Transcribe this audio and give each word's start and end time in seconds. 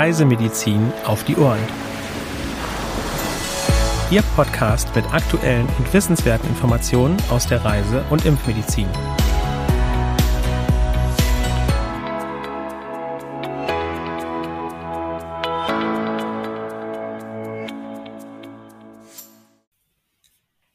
Reisemedizin 0.00 0.92
auf 1.04 1.24
die 1.24 1.36
Ohren. 1.36 1.60
Ihr 4.10 4.22
Podcast 4.34 4.96
mit 4.96 5.04
aktuellen 5.12 5.68
und 5.76 5.92
wissenswerten 5.92 6.48
Informationen 6.48 7.18
aus 7.28 7.46
der 7.46 7.62
Reise- 7.62 8.02
und 8.08 8.24
Impfmedizin. 8.24 8.88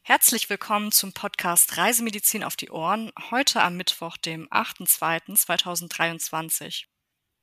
Herzlich 0.02 0.48
willkommen 0.48 0.92
zum 0.92 1.12
Podcast 1.12 1.76
Reisemedizin 1.76 2.44
auf 2.44 2.54
die 2.54 2.70
Ohren, 2.70 3.10
heute 3.32 3.60
am 3.60 3.76
Mittwoch, 3.76 4.16
dem 4.18 4.46
8.2.2023. 4.50 6.86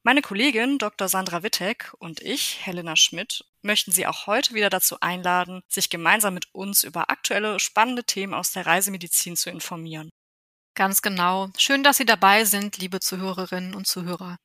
Meine 0.06 0.22
Kollegin 0.22 0.80
Dr. 0.80 1.08
Sandra 1.08 1.44
Wittek 1.44 1.94
und 1.98 2.20
ich, 2.20 2.66
Helena 2.66 2.98
Schmidt, 2.98 3.46
möchten 3.62 3.94
Sie 3.94 4.06
auch 4.06 4.28
heute 4.28 4.54
wieder 4.54 4.70
dazu 4.70 5.00
einladen, 5.00 5.62
sich 5.70 5.90
gemeinsam 5.90 6.34
mit 6.34 6.54
uns 6.54 6.84
über 6.84 7.10
aktuelle, 7.10 7.58
spannende 7.58 8.04
Themen 8.04 8.34
aus 8.34 8.52
der 8.52 8.66
Reisemedizin 8.66 9.38
zu 9.38 9.50
informieren. 9.50 10.10
Ganz 10.76 11.02
genau. 11.02 11.52
Schön, 11.58 11.84
dass 11.84 11.96
Sie 11.96 12.06
dabei 12.06 12.44
sind, 12.44 12.80
liebe 12.80 13.00
Zuhörerinnen 13.00 13.74
und 13.74 13.88
Zuhörer. 13.88 14.36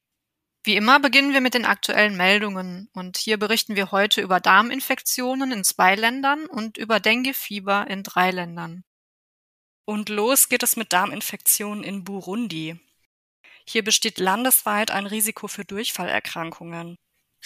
Wie 0.63 0.77
immer 0.77 1.01
beginnen 1.01 1.33
wir 1.33 1.41
mit 1.41 1.55
den 1.55 1.65
aktuellen 1.65 2.17
Meldungen 2.17 2.89
und 2.93 3.17
hier 3.17 3.37
berichten 3.37 3.75
wir 3.75 3.91
heute 3.91 4.21
über 4.21 4.39
Darminfektionen 4.39 5.51
in 5.51 5.65
zwei 5.65 5.97
Ländern 5.97 6.47
und 6.47 6.79
über 6.79 7.01
Denguefieber 7.01 7.89
in 7.89 8.05
drei 8.05 8.31
Ländern. 8.31 8.85
Und 9.85 10.09
los 10.09 10.49
geht 10.49 10.63
es 10.63 10.77
mit 10.77 10.93
Darminfektionen 10.93 11.83
in 11.83 12.05
Burundi. 12.05 12.79
Hier 13.71 13.85
besteht 13.85 14.19
landesweit 14.19 14.91
ein 14.91 15.05
Risiko 15.05 15.47
für 15.47 15.63
Durchfallerkrankungen. 15.63 16.97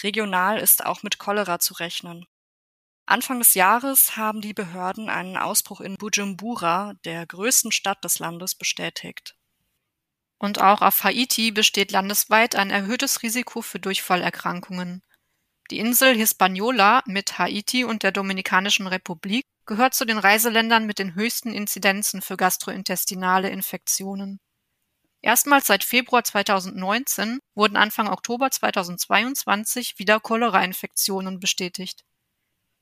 Regional 0.01 0.57
ist 0.57 0.85
auch 0.85 1.03
mit 1.03 1.19
Cholera 1.19 1.59
zu 1.59 1.73
rechnen. 1.73 2.25
Anfang 3.05 3.39
des 3.39 3.55
Jahres 3.55 4.15
haben 4.15 4.39
die 4.39 4.53
Behörden 4.53 5.09
einen 5.09 5.35
Ausbruch 5.35 5.81
in 5.81 5.97
Bujumbura, 5.97 6.93
der 7.03 7.27
größten 7.27 7.73
Stadt 7.73 8.01
des 8.05 8.19
Landes, 8.19 8.55
bestätigt. 8.55 9.35
Und 10.39 10.61
auch 10.61 10.81
auf 10.81 11.03
Haiti 11.03 11.51
besteht 11.51 11.91
landesweit 11.91 12.55
ein 12.55 12.69
erhöhtes 12.69 13.21
Risiko 13.21 13.61
für 13.61 13.79
Durchfallerkrankungen. 13.81 15.03
Die 15.71 15.79
Insel 15.79 16.15
Hispaniola 16.15 17.03
mit 17.05 17.37
Haiti 17.37 17.83
und 17.83 18.01
der 18.03 18.13
Dominikanischen 18.13 18.87
Republik 18.87 19.43
gehört 19.65 19.93
zu 19.93 20.05
den 20.05 20.19
Reiseländern 20.19 20.85
mit 20.85 20.99
den 20.99 21.15
höchsten 21.15 21.53
Inzidenzen 21.53 22.21
für 22.21 22.37
gastrointestinale 22.37 23.49
Infektionen. 23.49 24.39
Erstmals 25.23 25.67
seit 25.67 25.85
Februar 25.85 26.25
2019 26.25 27.39
wurden 27.55 27.77
Anfang 27.77 28.09
Oktober 28.09 28.51
2022 28.51 29.97
wieder 29.97 30.19
Cholera-Infektionen 30.19 31.39
bestätigt. 31.39 32.03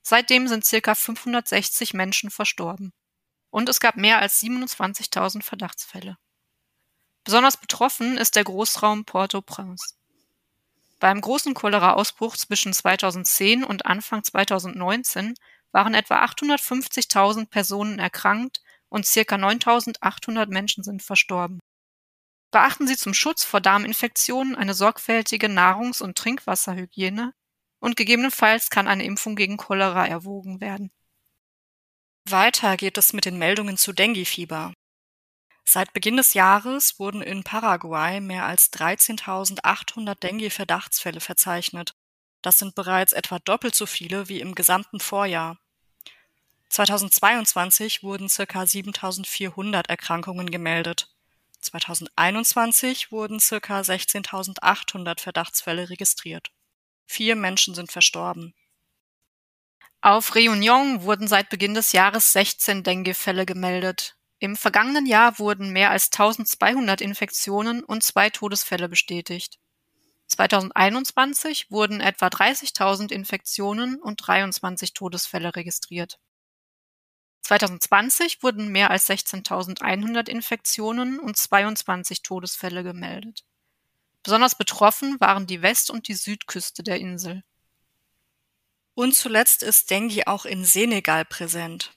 Seitdem 0.01 0.47
sind 0.47 0.65
circa 0.65 0.95
560 0.95 1.93
Menschen 1.93 2.31
verstorben. 2.31 2.93
Und 3.51 3.69
es 3.69 3.79
gab 3.79 3.95
mehr 3.95 4.17
als 4.17 4.41
27.000 4.41 5.43
Verdachtsfälle. 5.43 6.17
Besonders 7.23 7.57
betroffen 7.57 8.17
ist 8.17 8.35
der 8.35 8.43
Großraum 8.43 9.05
Port-au-Prince. 9.05 9.93
Beim 10.99 11.21
großen 11.21 11.53
Cholera-Ausbruch 11.53 12.35
zwischen 12.37 12.73
2010 12.73 13.63
und 13.63 13.85
Anfang 13.85 14.23
2019 14.23 15.35
waren 15.71 15.93
etwa 15.93 16.25
850.000 16.25 17.51
Personen 17.51 17.99
erkrankt 17.99 18.63
und 18.89 19.05
circa 19.05 19.35
9.800 19.35 20.47
Menschen 20.47 20.83
sind 20.83 21.03
verstorben. 21.03 21.59
Beachten 22.51 22.85
Sie 22.85 22.97
zum 22.97 23.13
Schutz 23.13 23.45
vor 23.45 23.61
Darminfektionen 23.61 24.55
eine 24.55 24.73
sorgfältige 24.73 25.47
Nahrungs- 25.47 26.01
und 26.01 26.17
Trinkwasserhygiene 26.17 27.33
und 27.79 27.95
gegebenenfalls 27.95 28.69
kann 28.69 28.87
eine 28.87 29.05
Impfung 29.05 29.37
gegen 29.37 29.57
Cholera 29.57 30.05
erwogen 30.05 30.59
werden. 30.59 30.91
Weiter 32.25 32.77
geht 32.77 32.97
es 32.97 33.13
mit 33.13 33.25
den 33.25 33.37
Meldungen 33.37 33.77
zu 33.77 33.93
Dengue-Fieber. 33.93 34.73
Seit 35.63 35.93
Beginn 35.93 36.17
des 36.17 36.33
Jahres 36.33 36.99
wurden 36.99 37.21
in 37.21 37.43
Paraguay 37.43 38.19
mehr 38.19 38.45
als 38.45 38.71
13.800 38.73 40.19
Dengue-Verdachtsfälle 40.19 41.21
verzeichnet. 41.21 41.95
Das 42.41 42.59
sind 42.59 42.75
bereits 42.75 43.13
etwa 43.13 43.39
doppelt 43.39 43.75
so 43.75 43.85
viele 43.85 44.27
wie 44.27 44.41
im 44.41 44.55
gesamten 44.55 44.99
Vorjahr. 44.99 45.57
2022 46.69 48.03
wurden 48.03 48.27
ca. 48.27 48.43
7.400 48.43 49.87
Erkrankungen 49.87 50.51
gemeldet. 50.51 51.10
2021 51.61 53.11
wurden 53.11 53.39
circa 53.39 53.81
16.800 53.81 55.19
Verdachtsfälle 55.19 55.89
registriert. 55.89 56.51
Vier 57.05 57.35
Menschen 57.35 57.75
sind 57.75 57.91
verstorben. 57.91 58.53
Auf 60.01 60.33
Réunion 60.33 61.03
wurden 61.03 61.27
seit 61.27 61.49
Beginn 61.49 61.75
des 61.75 61.91
Jahres 61.91 62.33
16 62.33 62.83
Dengue-Fälle 62.83 63.45
gemeldet. 63.45 64.17
Im 64.39 64.55
vergangenen 64.55 65.05
Jahr 65.05 65.37
wurden 65.37 65.69
mehr 65.69 65.91
als 65.91 66.11
1200 66.11 67.01
Infektionen 67.01 67.83
und 67.83 68.01
zwei 68.01 68.31
Todesfälle 68.31 68.89
bestätigt. 68.89 69.59
2021 70.25 71.69
wurden 71.69 72.01
etwa 72.01 72.27
30.000 72.27 73.11
Infektionen 73.11 74.01
und 74.01 74.15
23 74.25 74.93
Todesfälle 74.93 75.55
registriert. 75.55 76.17
2020 77.51 78.43
wurden 78.43 78.69
mehr 78.69 78.91
als 78.91 79.09
16.100 79.09 80.29
Infektionen 80.29 81.19
und 81.19 81.35
22 81.35 82.21
Todesfälle 82.21 82.81
gemeldet. 82.81 83.43
Besonders 84.23 84.55
betroffen 84.55 85.19
waren 85.19 85.47
die 85.47 85.61
West- 85.61 85.91
und 85.91 86.07
die 86.07 86.13
Südküste 86.13 86.81
der 86.81 87.01
Insel. 87.01 87.43
Und 88.93 89.15
zuletzt 89.15 89.63
ist 89.63 89.89
Dengue 89.89 90.27
auch 90.27 90.45
in 90.45 90.63
Senegal 90.63 91.25
präsent. 91.25 91.91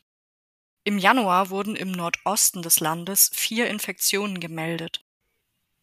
Im 0.83 0.99
Januar 0.99 1.51
wurden 1.51 1.77
im 1.77 1.93
Nordosten 1.93 2.63
des 2.63 2.81
Landes 2.81 3.31
vier 3.33 3.69
Infektionen 3.69 4.41
gemeldet. 4.41 5.05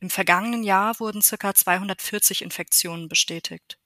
Im 0.01 0.09
vergangenen 0.09 0.63
Jahr 0.63 0.99
wurden 0.99 1.21
ca. 1.21 1.55
240 1.55 2.41
Infektionen 2.41 3.07
bestätigt. 3.07 3.77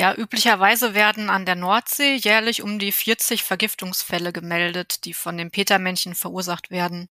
Ja, 0.00 0.14
üblicherweise 0.14 0.94
werden 0.94 1.28
an 1.28 1.44
der 1.44 1.56
Nordsee 1.56 2.14
jährlich 2.14 2.62
um 2.62 2.78
die 2.78 2.92
40 2.92 3.42
Vergiftungsfälle 3.42 4.32
gemeldet, 4.32 5.04
die 5.04 5.12
von 5.12 5.36
dem 5.36 5.50
Petermännchen 5.50 6.14
verursacht 6.14 6.70
werden. 6.70 7.08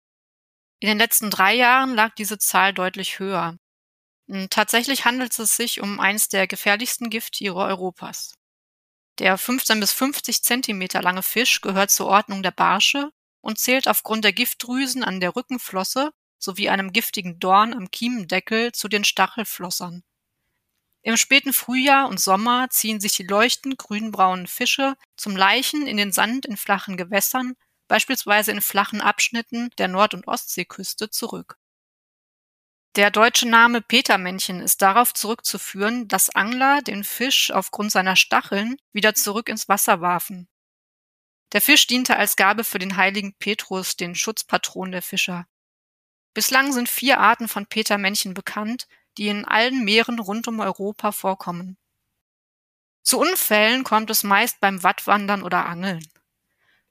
In 0.82 0.90
den 0.90 0.98
letzten 0.98 1.30
drei 1.30 1.54
Jahren 1.56 1.96
lag 1.96 2.14
diese 2.16 2.40
Zahl 2.40 2.74
deutlich 2.74 3.20
höher. 3.20 3.58
Tatsächlich 4.50 5.06
handelt 5.06 5.40
es 5.40 5.56
sich 5.56 5.80
um 5.80 6.02
eines 6.02 6.28
der 6.28 6.46
gefährlichsten 6.46 7.10
Gifttiere 7.10 7.56
Europas. 7.56 8.34
Der 9.20 9.38
15 9.38 9.80
bis 9.80 9.94
50 9.94 10.44
Zentimeter 10.44 11.02
lange 11.02 11.24
Fisch 11.24 11.62
gehört 11.62 11.90
zur 11.90 12.08
Ordnung 12.08 12.44
der 12.44 12.52
Barsche 12.52 13.12
und 13.40 13.60
zählt 13.60 13.88
aufgrund 13.88 14.26
der 14.26 14.34
Giftdrüsen 14.34 15.06
an 15.06 15.22
der 15.22 15.38
Rückenflosse 15.38 16.12
sowie 16.38 16.68
einem 16.68 16.92
giftigen 16.92 17.40
Dorn 17.40 17.74
am 17.74 17.92
Kiemendeckel 17.92 18.74
zu 18.74 18.90
den 18.90 19.06
Stachelflossern. 19.06 20.04
Im 21.06 21.18
späten 21.18 21.52
Frühjahr 21.52 22.08
und 22.08 22.20
Sommer 22.20 22.70
ziehen 22.70 23.02
sich 23.02 23.14
die 23.14 23.24
leuchtend 23.24 23.78
grünbraunen 23.78 24.48
Fische 24.48 24.96
zum 25.18 25.36
Laichen 25.36 25.86
in 25.86 25.98
den 25.98 26.14
Sand 26.14 26.46
in 26.46 26.56
flachen 26.56 26.96
Gewässern, 26.96 27.56
beispielsweise 27.90 28.52
in 28.52 28.62
flachen 28.62 29.02
Abschnitten 29.02 29.70
der 29.78 29.90
Nord- 29.90 30.14
und 30.14 30.28
Ostseeküste, 30.28 31.10
zurück. 31.10 31.58
Der 32.96 33.12
deutsche 33.12 33.50
Name 33.50 33.82
Petermännchen 33.82 34.62
ist 34.62 34.82
darauf 34.82 35.14
zurückzuführen, 35.14 36.08
dass 36.08 36.30
Angler 36.30 36.82
den 36.82 37.04
Fisch 37.04 37.52
aufgrund 37.52 37.92
seiner 37.92 38.16
Stacheln 38.16 38.78
wieder 38.94 39.14
zurück 39.14 39.50
ins 39.50 39.68
Wasser 39.68 40.00
warfen. 40.00 40.48
Der 41.52 41.62
Fisch 41.62 41.86
diente 41.88 42.16
als 42.16 42.36
Gabe 42.36 42.64
für 42.64 42.80
den 42.80 42.96
heiligen 42.96 43.34
Petrus, 43.36 43.98
den 43.98 44.16
Schutzpatron 44.16 44.92
der 44.92 45.02
Fischer. 45.02 45.48
Bislang 46.34 46.72
sind 46.72 46.88
vier 46.88 47.20
Arten 47.20 47.48
von 47.48 47.66
Petermännchen 47.66 48.34
bekannt, 48.34 48.88
die 49.18 49.28
in 49.28 49.46
allen 49.46 49.84
Meeren 49.84 50.20
rund 50.20 50.48
um 50.48 50.60
Europa 50.60 51.12
vorkommen. 51.12 51.78
Zu 53.04 53.20
Unfällen 53.20 53.84
kommt 53.84 54.10
es 54.10 54.24
meist 54.24 54.60
beim 54.60 54.82
Wattwandern 54.84 55.44
oder 55.44 55.66
Angeln. 55.66 56.08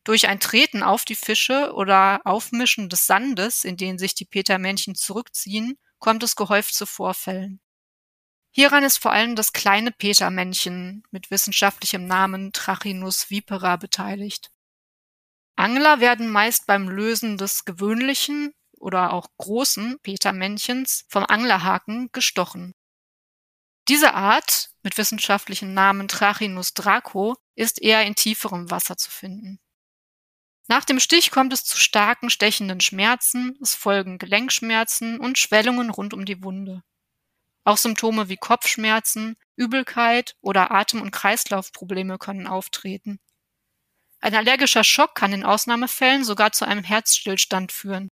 Durch 0.05 0.29
ein 0.29 0.41
Treten 0.41 0.83
auf 0.83 1.05
die 1.05 1.15
Fische 1.15 1.73
oder 1.75 2.21
Aufmischen 2.25 2.89
des 2.89 3.07
Sandes, 3.07 3.65
in 3.65 3.77
den 3.77 3.99
sich 3.99 4.15
die 4.15 4.25
Petermännchen 4.25 4.95
zurückziehen, 4.95 5.79
kommt 5.99 6.23
es 6.23 6.37
gehäuft 6.37 6.75
zu 6.75 6.87
Vorfällen. 6.87 7.61
Hieran 8.51 8.85
ist 8.85 8.99
vor 8.99 9.13
allem 9.13 9.35
das 9.37 9.53
kleine 9.53 9.93
Petermännchen 9.93 11.05
mit 11.11 11.31
wissenschaftlichem 11.31 12.07
Namen 12.07 12.53
Trachinus 12.53 13.31
vipera 13.31 13.77
beteiligt. 13.77 14.51
Angler 15.57 16.01
werden 16.01 16.29
meist 16.29 16.67
beim 16.67 16.89
Lösen 16.89 17.39
des 17.39 17.65
gewöhnlichen 17.65 18.53
oder 18.83 19.13
auch 19.13 19.29
großen 19.39 19.99
Petermännchens 20.03 21.05
vom 21.09 21.25
Anglerhaken 21.25 22.11
gestochen. 22.13 22.75
Diese 23.89 24.15
Art, 24.15 24.71
mit 24.83 24.99
wissenschaftlichem 24.99 25.73
Namen 25.73 26.09
Trachinus 26.09 26.75
draco, 26.75 27.37
ist 27.55 27.81
eher 27.81 28.05
in 28.05 28.15
tieferem 28.15 28.71
Wasser 28.71 28.97
zu 28.97 29.11
finden. 29.11 29.59
Nach 30.69 30.85
dem 30.85 31.01
Stich 31.01 31.31
kommt 31.31 31.53
es 31.53 31.65
zu 31.65 31.79
starken 31.79 32.31
stechenden 32.31 32.81
Schmerzen, 32.81 33.59
es 33.61 33.75
folgen 33.75 34.19
Gelenkschmerzen 34.19 35.19
und 35.19 35.39
Schwellungen 35.39 35.91
rund 35.91 36.15
um 36.15 36.25
die 36.25 36.43
Wunde. 36.43 36.83
Auch 37.65 37.77
Symptome 37.77 38.29
wie 38.29 38.37
Kopfschmerzen, 38.37 39.37
Übelkeit 39.57 40.37
oder 40.41 40.71
Atem- 40.71 41.03
und 41.03 41.11
Kreislaufprobleme 41.11 42.19
können 42.19 42.47
auftreten. 42.47 43.21
Ein 44.21 44.35
allergischer 44.35 44.85
Schock 44.85 45.17
kann 45.17 45.33
in 45.33 45.45
Ausnahmefällen 45.45 46.25
sogar 46.25 46.53
zu 46.53 46.65
einem 46.65 46.85
Herzstillstand 46.85 47.73
führen. 47.73 48.09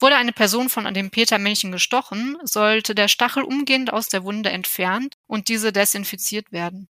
Wurde 0.00 0.16
eine 0.16 0.32
Person 0.32 0.70
von 0.70 0.92
dem 0.94 1.10
Petermännchen 1.10 1.72
gestochen, 1.72 2.38
sollte 2.42 2.94
der 2.94 3.08
Stachel 3.08 3.42
umgehend 3.42 3.92
aus 3.92 4.08
der 4.08 4.24
Wunde 4.24 4.50
entfernt 4.50 5.16
und 5.26 5.48
diese 5.48 5.72
desinfiziert 5.72 6.52
werden. 6.52 6.88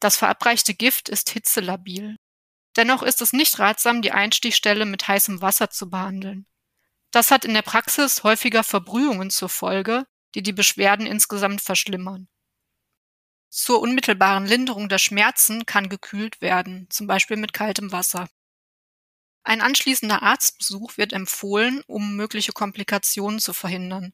Das 0.00 0.16
verabreichte 0.16 0.74
Gift 0.74 1.10
ist 1.10 1.30
hitzelabil. 1.30 2.16
Dennoch 2.76 3.02
ist 3.02 3.20
es 3.20 3.32
nicht 3.32 3.58
ratsam, 3.58 4.02
die 4.02 4.12
Einstichstelle 4.12 4.86
mit 4.86 5.06
heißem 5.06 5.42
Wasser 5.42 5.70
zu 5.70 5.90
behandeln. 5.90 6.46
Das 7.10 7.30
hat 7.30 7.44
in 7.44 7.54
der 7.54 7.62
Praxis 7.62 8.24
häufiger 8.24 8.64
Verbrühungen 8.64 9.30
zur 9.30 9.48
Folge, 9.48 10.06
die 10.34 10.42
die 10.42 10.52
Beschwerden 10.52 11.06
insgesamt 11.06 11.60
verschlimmern. 11.60 12.26
Zur 13.50 13.80
unmittelbaren 13.80 14.46
Linderung 14.46 14.88
der 14.88 14.98
Schmerzen 14.98 15.64
kann 15.64 15.88
gekühlt 15.88 16.40
werden, 16.40 16.88
zum 16.90 17.06
Beispiel 17.06 17.36
mit 17.36 17.52
kaltem 17.52 17.92
Wasser. 17.92 18.28
Ein 19.44 19.60
anschließender 19.60 20.22
Arztbesuch 20.22 20.96
wird 20.96 21.12
empfohlen, 21.12 21.82
um 21.86 22.16
mögliche 22.16 22.52
Komplikationen 22.52 23.38
zu 23.38 23.52
verhindern. 23.52 24.12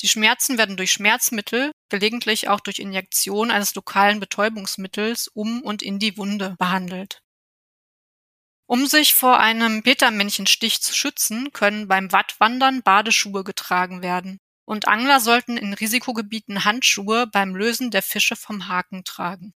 Die 0.00 0.08
Schmerzen 0.08 0.58
werden 0.58 0.76
durch 0.76 0.92
Schmerzmittel, 0.92 1.70
gelegentlich 1.88 2.48
auch 2.48 2.60
durch 2.60 2.78
Injektion 2.78 3.50
eines 3.50 3.74
lokalen 3.74 4.20
Betäubungsmittels 4.20 5.28
um 5.28 5.62
und 5.62 5.82
in 5.82 5.98
die 5.98 6.16
Wunde 6.16 6.56
behandelt. 6.58 7.20
Um 8.66 8.86
sich 8.86 9.14
vor 9.14 9.38
einem 9.38 9.82
Petermännchenstich 9.82 10.80
zu 10.80 10.94
schützen, 10.94 11.52
können 11.52 11.86
beim 11.86 12.10
Wattwandern 12.10 12.82
Badeschuhe 12.82 13.44
getragen 13.44 14.02
werden 14.02 14.40
und 14.64 14.88
Angler 14.88 15.20
sollten 15.20 15.56
in 15.56 15.74
Risikogebieten 15.74 16.64
Handschuhe 16.64 17.26
beim 17.26 17.54
Lösen 17.54 17.90
der 17.90 18.02
Fische 18.02 18.36
vom 18.36 18.68
Haken 18.68 19.04
tragen. 19.04 19.54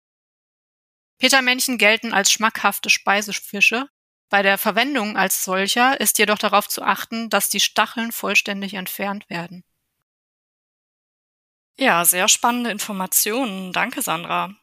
Petermännchen 1.18 1.78
gelten 1.78 2.14
als 2.14 2.32
schmackhafte 2.32 2.90
Speisefische. 2.90 3.88
Bei 4.30 4.42
der 4.42 4.58
Verwendung 4.58 5.18
als 5.18 5.44
solcher 5.44 6.00
ist 6.00 6.18
jedoch 6.18 6.38
darauf 6.38 6.68
zu 6.68 6.82
achten, 6.82 7.30
dass 7.30 7.50
die 7.50 7.60
Stacheln 7.60 8.12
vollständig 8.12 8.74
entfernt 8.74 9.30
werden. 9.30 9.64
Ja, 11.78 12.06
sehr 12.06 12.28
spannende 12.28 12.72
Informationen. 12.72 13.74
Danke, 13.74 14.02
Sandra. 14.02 14.56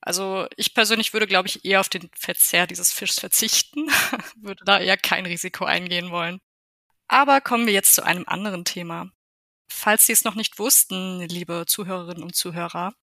Also 0.00 0.46
ich 0.56 0.74
persönlich 0.74 1.12
würde, 1.12 1.26
glaube 1.26 1.48
ich, 1.48 1.64
eher 1.64 1.80
auf 1.80 1.88
den 1.88 2.10
Verzehr 2.14 2.66
dieses 2.66 2.92
Fischs 2.92 3.20
verzichten, 3.20 3.88
würde 4.36 4.62
da 4.64 4.78
eher 4.78 4.98
kein 4.98 5.24
Risiko 5.24 5.64
eingehen 5.64 6.10
wollen. 6.10 6.40
Aber 7.08 7.40
kommen 7.40 7.66
wir 7.66 7.72
jetzt 7.72 7.94
zu 7.94 8.02
einem 8.04 8.24
anderen 8.26 8.64
Thema. 8.64 9.10
Falls 9.68 10.06
Sie 10.06 10.12
es 10.12 10.24
noch 10.24 10.34
nicht 10.34 10.58
wussten, 10.58 11.20
liebe 11.20 11.64
Zuhörerinnen 11.66 12.22
und 12.22 12.36
Zuhörer, 12.36 12.94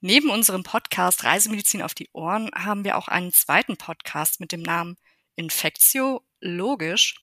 neben 0.00 0.30
unserem 0.30 0.62
Podcast 0.62 1.24
Reisemedizin 1.24 1.82
auf 1.82 1.94
die 1.94 2.10
Ohren 2.12 2.50
haben 2.54 2.84
wir 2.84 2.98
auch 2.98 3.08
einen 3.08 3.32
zweiten 3.32 3.76
Podcast 3.76 4.40
mit 4.40 4.52
dem 4.52 4.62
Namen 4.62 4.96
Infektio 5.36 6.24
Logisch. 6.40 7.20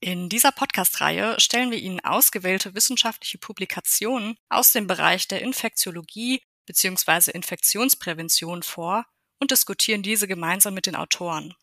In 0.00 0.28
dieser 0.28 0.52
Podcast-Reihe 0.52 1.38
stellen 1.38 1.70
wir 1.70 1.78
Ihnen 1.78 2.00
ausgewählte 2.00 2.74
wissenschaftliche 2.74 3.38
Publikationen 3.38 4.36
aus 4.48 4.72
dem 4.72 4.86
Bereich 4.86 5.28
der 5.28 5.40
Infektiologie 5.40 6.42
bzw. 6.66 7.30
Infektionsprävention 7.30 8.62
vor 8.62 9.06
und 9.40 9.50
diskutieren 9.50 10.02
diese 10.02 10.26
gemeinsam 10.26 10.74
mit 10.74 10.86
den 10.86 10.96
Autoren. 10.96 11.54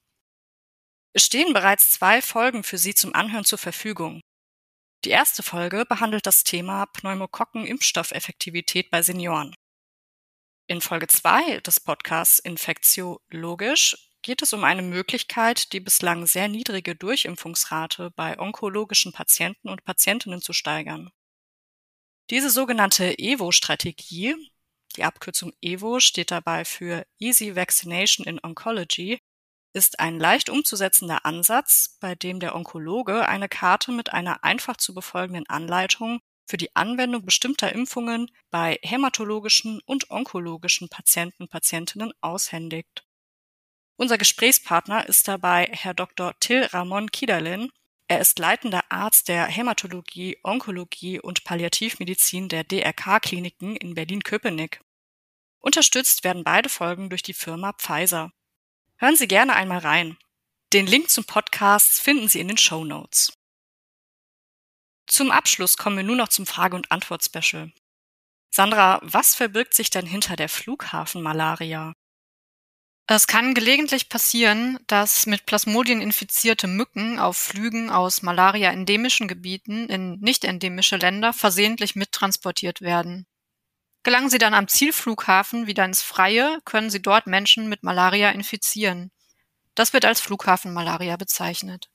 Es 1.13 1.25
stehen 1.25 1.53
bereits 1.53 1.91
zwei 1.91 2.21
Folgen 2.21 2.63
für 2.63 2.77
Sie 2.77 2.95
zum 2.95 3.13
Anhören 3.13 3.43
zur 3.43 3.57
Verfügung. 3.57 4.21
Die 5.03 5.09
erste 5.09 5.43
Folge 5.43 5.85
behandelt 5.85 6.25
das 6.25 6.43
Thema 6.43 6.85
Pneumokokken-Impfstoffeffektivität 6.85 8.89
bei 8.91 9.01
Senioren. 9.01 9.53
In 10.67 10.79
Folge 10.79 11.07
2 11.07 11.59
des 11.59 11.81
Podcasts 11.81 12.39
Infektio 12.39 13.19
Logisch 13.29 14.10
geht 14.21 14.41
es 14.41 14.53
um 14.53 14.63
eine 14.63 14.81
Möglichkeit, 14.81 15.73
die 15.73 15.79
bislang 15.79 16.25
sehr 16.25 16.47
niedrige 16.47 16.95
Durchimpfungsrate 16.95 18.11
bei 18.15 18.39
onkologischen 18.39 19.11
Patienten 19.11 19.69
und 19.69 19.83
Patientinnen 19.83 20.41
zu 20.41 20.53
steigern. 20.53 21.11
Diese 22.29 22.49
sogenannte 22.49 23.17
EVO-Strategie, 23.17 24.35
die 24.95 25.03
Abkürzung 25.03 25.53
EVO 25.61 25.99
steht 25.99 26.31
dabei 26.31 26.65
für 26.65 27.05
Easy 27.19 27.55
Vaccination 27.55 28.25
in 28.25 28.39
Oncology, 28.41 29.19
ist 29.73 29.99
ein 29.99 30.19
leicht 30.19 30.49
umzusetzender 30.49 31.25
Ansatz, 31.25 31.97
bei 31.99 32.15
dem 32.15 32.39
der 32.39 32.55
Onkologe 32.55 33.27
eine 33.27 33.47
Karte 33.49 33.91
mit 33.91 34.11
einer 34.13 34.43
einfach 34.43 34.77
zu 34.77 34.93
befolgenden 34.93 35.47
Anleitung 35.47 36.19
für 36.47 36.57
die 36.57 36.75
Anwendung 36.75 37.25
bestimmter 37.25 37.71
Impfungen 37.73 38.29
bei 38.49 38.77
hämatologischen 38.83 39.79
und 39.85 40.09
onkologischen 40.09 40.89
Patienten 40.89 41.47
Patientinnen 41.47 42.11
aushändigt. 42.19 43.05
Unser 44.01 44.17
Gesprächspartner 44.17 45.07
ist 45.07 45.27
dabei 45.27 45.69
Herr 45.71 45.93
Dr. 45.93 46.33
Till 46.39 46.63
Ramon 46.63 47.11
Kiederlin. 47.11 47.71
Er 48.07 48.19
ist 48.19 48.39
leitender 48.39 48.83
Arzt 48.89 49.27
der 49.27 49.45
Hämatologie, 49.45 50.39
Onkologie 50.41 51.19
und 51.19 51.43
Palliativmedizin 51.43 52.49
der 52.49 52.63
DRK-Kliniken 52.63 53.75
in 53.75 53.93
Berlin-Köpenick. 53.93 54.81
Unterstützt 55.59 56.23
werden 56.23 56.43
beide 56.43 56.67
Folgen 56.67 57.11
durch 57.11 57.21
die 57.21 57.35
Firma 57.35 57.73
Pfizer. 57.73 58.31
Hören 58.97 59.17
Sie 59.17 59.27
gerne 59.27 59.53
einmal 59.53 59.77
rein. 59.77 60.17
Den 60.73 60.87
Link 60.87 61.11
zum 61.11 61.25
Podcast 61.25 62.01
finden 62.01 62.27
Sie 62.27 62.39
in 62.39 62.47
den 62.47 62.57
Show 62.57 62.83
Notes. 62.83 63.33
Zum 65.05 65.29
Abschluss 65.29 65.77
kommen 65.77 65.97
wir 65.97 66.03
nun 66.03 66.17
noch 66.17 66.29
zum 66.29 66.47
Frage- 66.47 66.75
und 66.75 66.91
Antwort-Special. 66.91 67.71
Sandra, 68.49 68.99
was 69.03 69.35
verbirgt 69.35 69.75
sich 69.75 69.91
denn 69.91 70.07
hinter 70.07 70.35
der 70.35 70.49
Flughafenmalaria? 70.49 71.93
Es 73.13 73.27
kann 73.27 73.53
gelegentlich 73.53 74.07
passieren, 74.07 74.79
dass 74.87 75.25
mit 75.25 75.45
Plasmodien 75.45 76.01
infizierte 76.01 76.67
Mücken 76.67 77.19
auf 77.19 77.35
Flügen 77.35 77.89
aus 77.89 78.21
Malaria-endemischen 78.21 79.27
Gebieten 79.27 79.89
in 79.89 80.17
nicht-endemische 80.21 80.95
Länder 80.95 81.33
versehentlich 81.33 81.97
mittransportiert 81.97 82.79
werden. 82.79 83.27
Gelangen 84.03 84.29
sie 84.29 84.37
dann 84.37 84.53
am 84.53 84.69
Zielflughafen 84.69 85.67
wieder 85.67 85.83
ins 85.83 86.01
Freie, 86.01 86.61
können 86.63 86.89
sie 86.89 87.01
dort 87.01 87.27
Menschen 87.27 87.67
mit 87.67 87.83
Malaria 87.83 88.29
infizieren. 88.29 89.11
Das 89.75 89.91
wird 89.91 90.05
als 90.05 90.21
Flughafenmalaria 90.21 91.17
bezeichnet. 91.17 91.89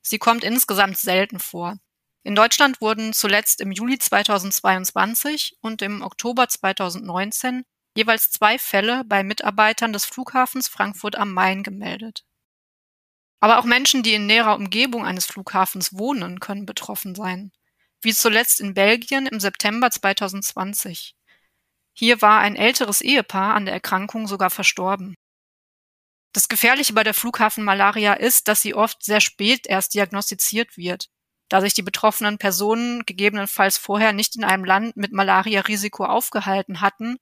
Sie 0.00 0.18
kommt 0.18 0.42
insgesamt 0.42 0.98
selten 0.98 1.38
vor. 1.38 1.78
In 2.24 2.34
Deutschland 2.34 2.80
wurden 2.80 3.12
zuletzt 3.12 3.60
im 3.60 3.70
Juli 3.70 3.96
2022 3.96 5.58
und 5.60 5.82
im 5.82 6.02
Oktober 6.02 6.48
2019 6.48 7.64
jeweils 7.96 8.30
zwei 8.30 8.58
Fälle 8.58 9.04
bei 9.04 9.22
Mitarbeitern 9.22 9.92
des 9.92 10.04
Flughafens 10.04 10.68
Frankfurt 10.68 11.16
am 11.16 11.32
Main 11.32 11.62
gemeldet. 11.62 12.24
Aber 13.40 13.58
auch 13.58 13.64
Menschen, 13.64 14.02
die 14.02 14.14
in 14.14 14.26
näherer 14.26 14.54
Umgebung 14.54 15.04
eines 15.04 15.26
Flughafens 15.26 15.98
wohnen, 15.98 16.40
können 16.40 16.64
betroffen 16.64 17.14
sein, 17.14 17.52
wie 18.00 18.14
zuletzt 18.14 18.60
in 18.60 18.74
Belgien 18.74 19.26
im 19.26 19.40
September 19.40 19.90
2020. 19.90 21.16
Hier 21.92 22.22
war 22.22 22.40
ein 22.40 22.56
älteres 22.56 23.00
Ehepaar 23.00 23.54
an 23.54 23.66
der 23.66 23.74
Erkrankung 23.74 24.26
sogar 24.26 24.50
verstorben. 24.50 25.14
Das 26.32 26.48
Gefährliche 26.48 26.94
bei 26.94 27.04
der 27.04 27.14
Flughafenmalaria 27.14 28.14
ist, 28.14 28.48
dass 28.48 28.62
sie 28.62 28.74
oft 28.74 29.04
sehr 29.04 29.20
spät 29.20 29.66
erst 29.66 29.92
diagnostiziert 29.92 30.78
wird, 30.78 31.10
da 31.50 31.60
sich 31.60 31.74
die 31.74 31.82
betroffenen 31.82 32.38
Personen 32.38 33.04
gegebenenfalls 33.04 33.76
vorher 33.76 34.14
nicht 34.14 34.36
in 34.36 34.44
einem 34.44 34.64
Land 34.64 34.96
mit 34.96 35.12
Malaria-Risiko 35.12 36.06
aufgehalten 36.06 36.80
hatten 36.80 37.18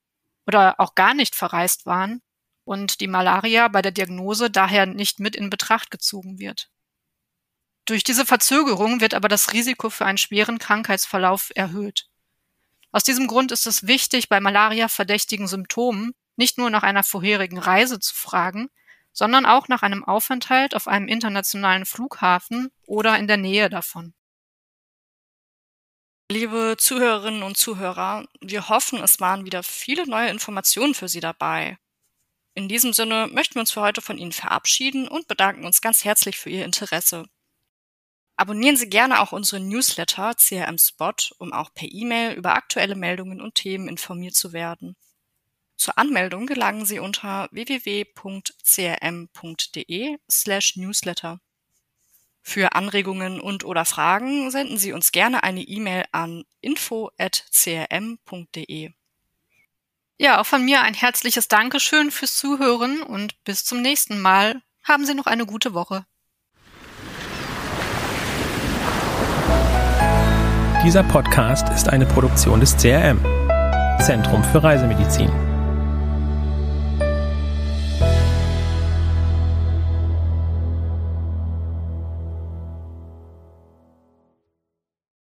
oder 0.50 0.80
auch 0.80 0.96
gar 0.96 1.14
nicht 1.14 1.36
verreist 1.36 1.86
waren 1.86 2.22
und 2.64 3.00
die 3.00 3.06
Malaria 3.06 3.68
bei 3.68 3.82
der 3.82 3.92
Diagnose 3.92 4.50
daher 4.50 4.84
nicht 4.84 5.20
mit 5.20 5.36
in 5.36 5.48
Betracht 5.48 5.92
gezogen 5.92 6.40
wird. 6.40 6.68
Durch 7.84 8.02
diese 8.02 8.26
Verzögerung 8.26 9.00
wird 9.00 9.14
aber 9.14 9.28
das 9.28 9.52
Risiko 9.52 9.90
für 9.90 10.06
einen 10.06 10.18
schweren 10.18 10.58
Krankheitsverlauf 10.58 11.52
erhöht. 11.54 12.08
Aus 12.90 13.04
diesem 13.04 13.28
Grund 13.28 13.52
ist 13.52 13.68
es 13.68 13.86
wichtig, 13.86 14.28
bei 14.28 14.40
Malaria-verdächtigen 14.40 15.46
Symptomen 15.46 16.14
nicht 16.34 16.58
nur 16.58 16.68
nach 16.68 16.82
einer 16.82 17.04
vorherigen 17.04 17.58
Reise 17.58 18.00
zu 18.00 18.12
fragen, 18.12 18.70
sondern 19.12 19.46
auch 19.46 19.68
nach 19.68 19.82
einem 19.82 20.04
Aufenthalt 20.04 20.74
auf 20.74 20.88
einem 20.88 21.06
internationalen 21.06 21.86
Flughafen 21.86 22.72
oder 22.86 23.16
in 23.18 23.28
der 23.28 23.36
Nähe 23.36 23.70
davon. 23.70 24.14
Liebe 26.30 26.76
Zuhörerinnen 26.78 27.42
und 27.42 27.56
Zuhörer, 27.56 28.24
wir 28.40 28.68
hoffen, 28.68 29.02
es 29.02 29.18
waren 29.18 29.44
wieder 29.44 29.64
viele 29.64 30.06
neue 30.06 30.30
Informationen 30.30 30.94
für 30.94 31.08
Sie 31.08 31.18
dabei. 31.18 31.76
In 32.54 32.68
diesem 32.68 32.92
Sinne 32.92 33.28
möchten 33.32 33.56
wir 33.56 33.62
uns 33.62 33.72
für 33.72 33.80
heute 33.80 34.00
von 34.00 34.16
Ihnen 34.16 34.30
verabschieden 34.30 35.08
und 35.08 35.26
bedanken 35.26 35.64
uns 35.64 35.80
ganz 35.80 36.04
herzlich 36.04 36.38
für 36.38 36.48
Ihr 36.48 36.64
Interesse. 36.64 37.24
Abonnieren 38.36 38.76
Sie 38.76 38.88
gerne 38.88 39.20
auch 39.20 39.32
unseren 39.32 39.66
Newsletter 39.66 40.36
CRM 40.36 40.78
Spot, 40.78 41.14
um 41.38 41.52
auch 41.52 41.74
per 41.74 41.90
E-Mail 41.90 42.36
über 42.36 42.54
aktuelle 42.54 42.94
Meldungen 42.94 43.40
und 43.40 43.56
Themen 43.56 43.88
informiert 43.88 44.36
zu 44.36 44.52
werden. 44.52 44.94
Zur 45.76 45.98
Anmeldung 45.98 46.46
gelangen 46.46 46.86
Sie 46.86 47.00
unter 47.00 47.48
www.crm.de 47.50 48.06
slash 50.30 50.76
newsletter. 50.76 51.40
Für 52.42 52.74
Anregungen 52.74 53.40
und 53.40 53.64
oder 53.64 53.84
Fragen 53.84 54.50
senden 54.50 54.78
Sie 54.78 54.92
uns 54.92 55.12
gerne 55.12 55.42
eine 55.42 55.60
E-Mail 55.60 56.04
an 56.12 56.44
info@crm.de. 56.60 58.90
Ja, 60.18 60.40
auch 60.40 60.46
von 60.46 60.64
mir 60.64 60.82
ein 60.82 60.94
herzliches 60.94 61.48
Dankeschön 61.48 62.10
fürs 62.10 62.36
Zuhören 62.36 63.02
und 63.02 63.42
bis 63.44 63.64
zum 63.64 63.80
nächsten 63.80 64.20
Mal. 64.20 64.60
Haben 64.82 65.06
Sie 65.06 65.14
noch 65.14 65.26
eine 65.26 65.46
gute 65.46 65.74
Woche. 65.74 66.04
Dieser 70.84 71.02
Podcast 71.02 71.68
ist 71.68 71.88
eine 71.88 72.06
Produktion 72.06 72.60
des 72.60 72.76
CRM, 72.76 73.20
Zentrum 74.00 74.42
für 74.44 74.62
Reisemedizin. 74.62 75.49